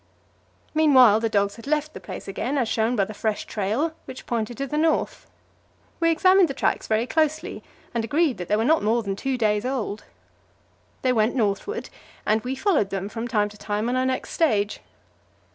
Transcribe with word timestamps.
Meanwhile 0.73 1.19
the 1.19 1.29
dogs 1.29 1.57
had 1.57 1.67
left 1.67 1.93
the 1.93 1.99
place 1.99 2.27
again, 2.27 2.57
as 2.57 2.67
shown 2.67 2.95
by 2.95 3.05
the 3.05 3.13
fresh 3.13 3.45
trail, 3.45 3.93
which 4.05 4.25
pointed 4.25 4.57
to 4.57 4.65
the 4.65 4.75
north. 4.75 5.27
We 5.99 6.09
examined 6.09 6.47
the 6.49 6.55
tracks 6.55 6.87
very 6.87 7.05
closely, 7.05 7.61
and 7.93 8.03
agreed 8.03 8.39
that 8.39 8.47
they 8.47 8.55
were 8.55 8.65
not 8.65 8.81
more 8.81 9.03
than 9.03 9.15
two 9.15 9.37
days 9.37 9.63
old. 9.63 10.05
They 11.03 11.13
went 11.13 11.35
northward, 11.35 11.91
and 12.25 12.43
we 12.43 12.55
followed 12.55 12.89
them 12.89 13.09
from 13.09 13.27
time 13.27 13.49
to 13.49 13.59
time 13.59 13.89
on 13.89 13.95
our 13.95 14.07
next 14.07 14.31
stage. 14.31 14.79